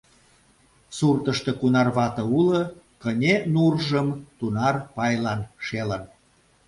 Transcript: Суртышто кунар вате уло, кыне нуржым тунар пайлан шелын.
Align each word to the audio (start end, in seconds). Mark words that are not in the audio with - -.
Суртышто 0.97 1.51
кунар 1.59 1.87
вате 1.95 2.23
уло, 2.37 2.61
кыне 3.01 3.33
нуржым 3.53 4.07
тунар 4.37 4.75
пайлан 4.95 5.41
шелын. 5.65 6.03